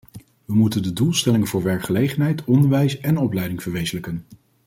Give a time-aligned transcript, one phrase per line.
[0.45, 4.25] We moeten de doelstellingen voor werkgelegenheid, onderwijs en opleiding verwezenlijken.